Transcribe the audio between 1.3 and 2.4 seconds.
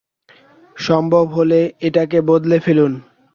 হলে এটাকে